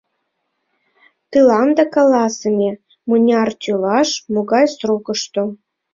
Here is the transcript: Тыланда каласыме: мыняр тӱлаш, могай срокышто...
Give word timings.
Тыланда 1.31 1.83
каласыме: 1.95 2.71
мыняр 3.09 3.49
тӱлаш, 3.61 4.09
могай 4.33 4.65
срокышто... 4.75 5.43